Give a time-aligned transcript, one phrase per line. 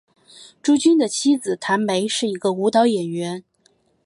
[0.63, 3.43] 朱军的妻子谭梅是一个舞蹈演员。